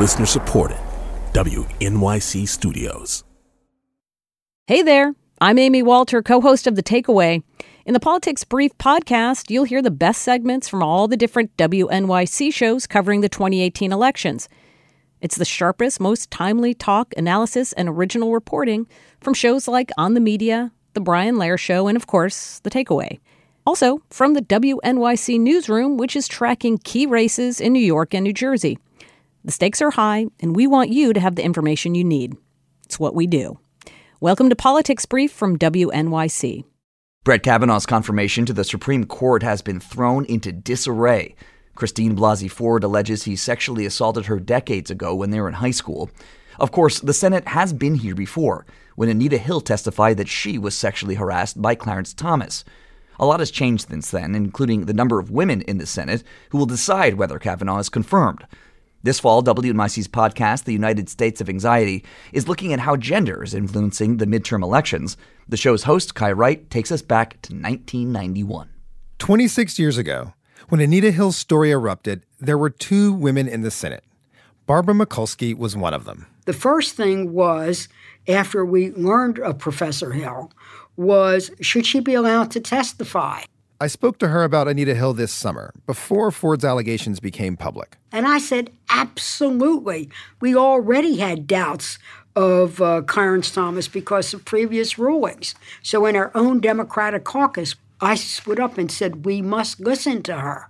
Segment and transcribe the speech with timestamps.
[0.00, 0.78] Listener supported.
[1.34, 3.22] WNYC Studios.
[4.66, 5.14] Hey there.
[5.42, 7.42] I'm Amy Walter, co host of The Takeaway.
[7.84, 12.50] In the Politics Brief podcast, you'll hear the best segments from all the different WNYC
[12.50, 14.48] shows covering the 2018 elections.
[15.20, 18.86] It's the sharpest, most timely talk, analysis, and original reporting
[19.20, 23.20] from shows like On the Media, The Brian Lehrer Show, and of course, The Takeaway.
[23.66, 28.32] Also, from the WNYC Newsroom, which is tracking key races in New York and New
[28.32, 28.78] Jersey.
[29.42, 32.36] The stakes are high, and we want you to have the information you need.
[32.84, 33.58] It's what we do.
[34.20, 36.64] Welcome to Politics Brief from WNYC.
[37.24, 41.36] Brett Kavanaugh's confirmation to the Supreme Court has been thrown into disarray.
[41.74, 45.70] Christine Blasey Ford alleges he sexually assaulted her decades ago when they were in high
[45.70, 46.10] school.
[46.58, 50.76] Of course, the Senate has been here before, when Anita Hill testified that she was
[50.76, 52.62] sexually harassed by Clarence Thomas.
[53.18, 56.58] A lot has changed since then, including the number of women in the Senate who
[56.58, 58.46] will decide whether Kavanaugh is confirmed.
[59.02, 63.54] This fall, WNYC's podcast, The United States of Anxiety, is looking at how gender is
[63.54, 65.16] influencing the midterm elections.
[65.48, 68.68] The show's host, Kai Wright, takes us back to 1991.
[69.18, 70.34] 26 years ago,
[70.68, 74.04] when Anita Hill's story erupted, there were two women in the Senate.
[74.66, 76.26] Barbara Mikulski was one of them.
[76.44, 77.88] The first thing was,
[78.28, 80.52] after we learned of Professor Hill,
[80.96, 83.40] was should she be allowed to testify?
[83.82, 87.96] I spoke to her about Anita Hill this summer, before Ford's allegations became public.
[88.12, 90.10] And I said, absolutely.
[90.38, 91.98] We already had doubts
[92.36, 95.54] of uh, Clarence Thomas because of previous rulings.
[95.82, 100.36] So in our own Democratic caucus, I stood up and said, we must listen to
[100.36, 100.68] her.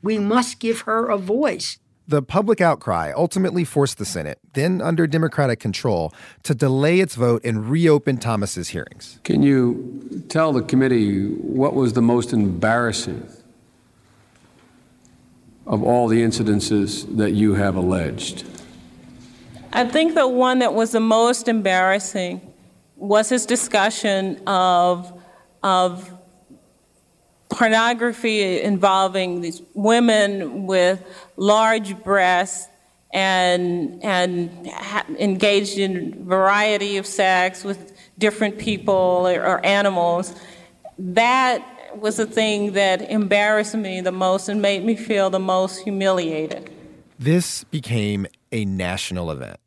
[0.00, 1.78] We must give her a voice.
[2.12, 7.40] The public outcry ultimately forced the Senate, then under Democratic control, to delay its vote
[7.42, 9.18] and reopen Thomas's hearings.
[9.24, 13.26] Can you tell the committee what was the most embarrassing
[15.66, 18.44] of all the incidences that you have alleged?
[19.72, 22.42] I think the one that was the most embarrassing
[22.96, 25.18] was his discussion of
[25.62, 26.10] of
[27.52, 31.04] pornography involving these women with
[31.36, 32.68] large breasts
[33.12, 34.50] and and
[35.18, 38.94] engaged in variety of sex with different people
[39.28, 40.34] or, or animals.
[40.98, 41.62] That
[41.94, 46.70] was the thing that embarrassed me the most and made me feel the most humiliated.
[47.18, 49.58] This became a national event.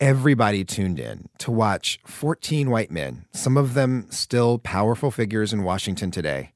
[0.00, 5.62] Everybody tuned in to watch 14 white men some of them still powerful figures in
[5.62, 6.52] washington today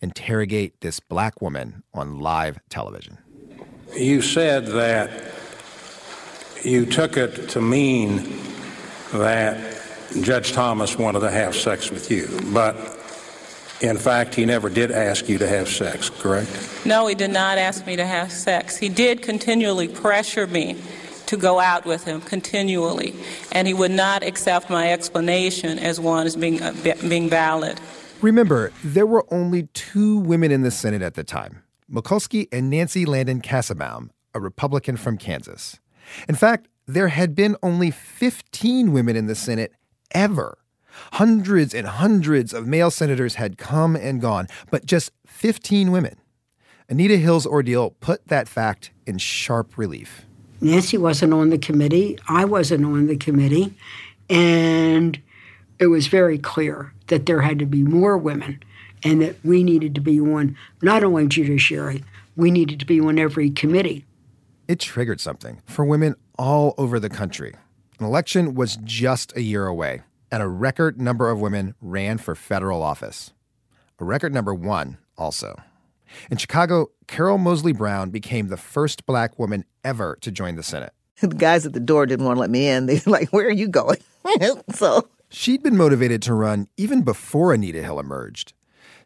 [0.00, 3.18] interrogate this black woman on live television.
[3.96, 5.10] You said that
[6.64, 8.38] you took it to mean
[9.12, 9.76] that
[10.22, 12.76] Judge Thomas wanted to have sex with you, but
[13.80, 16.50] in fact, he never did ask you to have sex, correct?
[16.84, 18.76] No, he did not ask me to have sex.
[18.76, 20.76] He did continually pressure me
[21.26, 23.14] to go out with him continually,
[23.52, 26.72] and he would not accept my explanation as one as being, uh,
[27.06, 27.78] being valid.
[28.20, 33.06] Remember, there were only two women in the Senate at the time Mikulski and Nancy
[33.06, 35.78] Landon Kassebaum, a Republican from Kansas.
[36.28, 39.72] In fact, there had been only 15 women in the Senate
[40.10, 40.58] ever.
[41.12, 46.16] Hundreds and hundreds of male senators had come and gone, but just 15 women.
[46.88, 50.24] Anita Hill's ordeal put that fact in sharp relief.
[50.60, 52.18] Nancy wasn't on the committee.
[52.28, 53.74] I wasn't on the committee.
[54.28, 55.20] And
[55.78, 58.62] it was very clear that there had to be more women
[59.04, 62.04] and that we needed to be on not only judiciary,
[62.36, 64.04] we needed to be on every committee.
[64.66, 67.54] It triggered something for women all over the country.
[67.98, 72.34] An election was just a year away, and a record number of women ran for
[72.34, 73.32] federal office.
[73.98, 75.60] A record number one, also.
[76.30, 80.92] In Chicago, Carol Moseley Braun became the first black woman ever to join the Senate.
[81.20, 82.86] The guys at the door didn't want to let me in.
[82.86, 83.98] They were like, Where are you going?
[84.72, 88.54] so She'd been motivated to run even before Anita Hill emerged.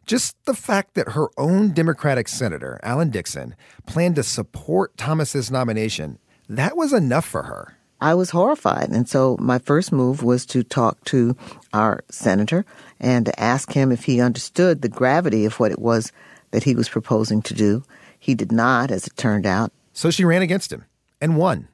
[0.05, 6.19] Just the fact that her own Democratic Senator, Alan Dixon, planned to support Thomas's nomination,
[6.47, 7.77] that was enough for her.
[7.99, 8.89] I was horrified.
[8.89, 11.35] And so my first move was to talk to
[11.73, 12.65] our senator
[12.99, 16.11] and to ask him if he understood the gravity of what it was
[16.51, 17.83] that he was proposing to do.
[18.19, 19.71] He did not, as it turned out.
[19.93, 20.85] So she ran against him
[21.21, 21.67] and won.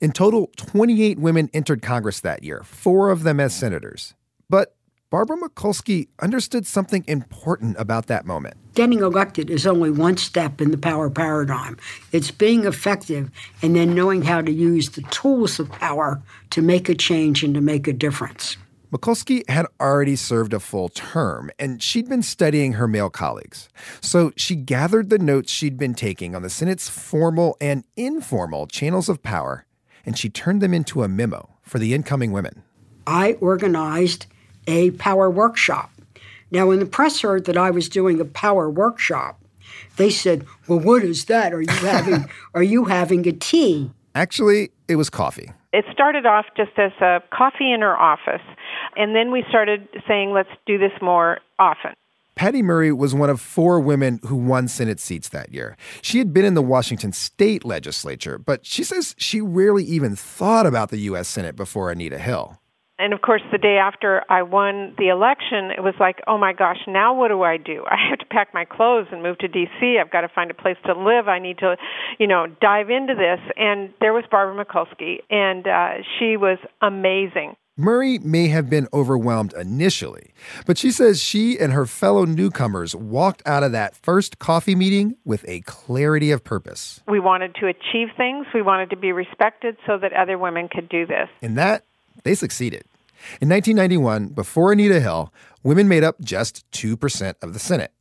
[0.00, 4.14] In total, 28 women entered Congress that year, four of them as senators.
[4.48, 4.74] But
[5.10, 8.56] Barbara Mikulski understood something important about that moment.
[8.74, 11.78] Getting elected is only one step in the power paradigm.
[12.12, 13.30] It's being effective
[13.62, 16.20] and then knowing how to use the tools of power
[16.50, 18.58] to make a change and to make a difference.
[18.92, 23.68] Mikulski had already served a full term, and she'd been studying her male colleagues.
[24.00, 29.08] So she gathered the notes she'd been taking on the Senate's formal and informal channels
[29.10, 29.66] of power
[30.04, 32.62] and she turned them into a memo for the incoming women.
[33.06, 34.26] I organized
[34.66, 35.90] a power workshop.
[36.50, 39.40] Now, when the press heard that I was doing a power workshop,
[39.96, 41.52] they said, "Well, what is that?
[41.52, 45.52] Are you having are you having a tea?" Actually, it was coffee.
[45.72, 48.42] It started off just as a coffee in her office,
[48.96, 51.92] and then we started saying, "Let's do this more often."
[52.38, 55.76] Patty Murray was one of four women who won Senate seats that year.
[56.02, 60.64] She had been in the Washington state legislature, but she says she rarely even thought
[60.64, 61.26] about the U.S.
[61.26, 62.60] Senate before Anita Hill.
[62.96, 66.52] And of course, the day after I won the election, it was like, oh my
[66.52, 67.84] gosh, now what do I do?
[67.90, 69.98] I have to pack my clothes and move to D.C.
[70.00, 71.26] I've got to find a place to live.
[71.26, 71.74] I need to,
[72.20, 73.40] you know, dive into this.
[73.56, 77.56] And there was Barbara Mikulski, and uh, she was amazing.
[77.80, 80.34] Murray may have been overwhelmed initially,
[80.66, 85.16] but she says she and her fellow newcomers walked out of that first coffee meeting
[85.24, 87.00] with a clarity of purpose.
[87.06, 90.88] We wanted to achieve things, we wanted to be respected so that other women could
[90.88, 91.28] do this.
[91.40, 91.84] In that,
[92.24, 92.82] they succeeded.
[93.40, 95.32] In 1991, before Anita Hill,
[95.62, 97.92] women made up just 2% of the Senate.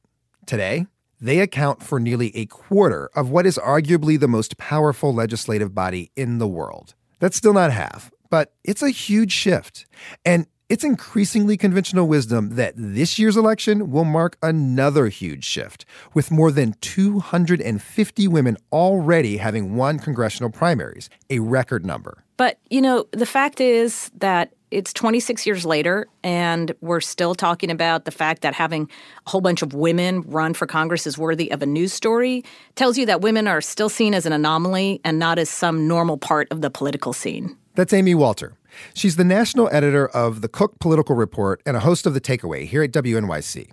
[0.47, 0.87] Today,
[1.21, 6.09] they account for nearly a quarter of what is arguably the most powerful legislative body
[6.15, 6.95] in the world.
[7.19, 9.85] That's still not half, but it's a huge shift.
[10.25, 16.29] And it's increasingly conventional wisdom that this year's election will mark another huge shift, with
[16.29, 22.23] more than 250 women already having won congressional primaries, a record number.
[22.35, 27.71] But, you know, the fact is that it's 26 years later, and we're still talking
[27.71, 28.89] about the fact that having
[29.25, 32.43] a whole bunch of women run for Congress is worthy of a news story.
[32.75, 36.17] Tells you that women are still seen as an anomaly and not as some normal
[36.17, 37.55] part of the political scene.
[37.77, 38.57] That's Amy Walter.
[38.95, 42.65] She's the national editor of the Cook Political Report and a host of The Takeaway
[42.65, 43.69] here at WNYC.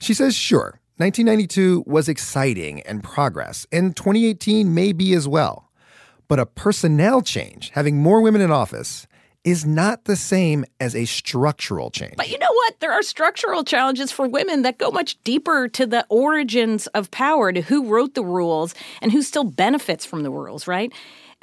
[0.00, 5.70] She says, sure, 1992 was exciting and progress, and 2018 may be as well.
[6.26, 9.06] But a personnel change, having more women in office,
[9.44, 12.16] is not the same as a structural change.
[12.16, 12.80] But you know what?
[12.80, 17.52] There are structural challenges for women that go much deeper to the origins of power,
[17.52, 20.92] to who wrote the rules and who still benefits from the rules, right?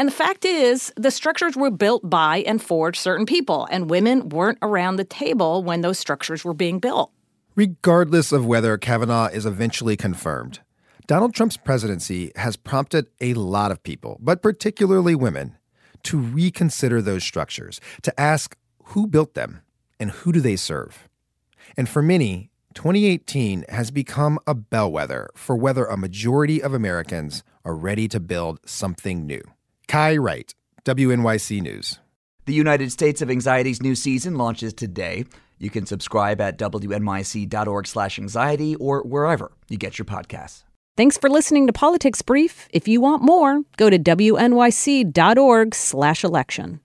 [0.01, 4.29] And the fact is, the structures were built by and for certain people, and women
[4.29, 7.11] weren't around the table when those structures were being built.
[7.53, 10.61] Regardless of whether Kavanaugh is eventually confirmed,
[11.05, 15.55] Donald Trump's presidency has prompted a lot of people, but particularly women,
[16.01, 19.61] to reconsider those structures, to ask who built them
[19.99, 21.07] and who do they serve.
[21.77, 27.75] And for many, 2018 has become a bellwether for whether a majority of Americans are
[27.75, 29.43] ready to build something new.
[29.91, 30.55] Kai Wright,
[30.85, 31.99] WNYC News.
[32.45, 35.25] The United States of Anxiety's new season launches today.
[35.59, 40.63] You can subscribe at wnyc.org/slash-anxiety or wherever you get your podcasts.
[40.95, 42.69] Thanks for listening to Politics Brief.
[42.71, 46.79] If you want more, go to wnyc.org/election.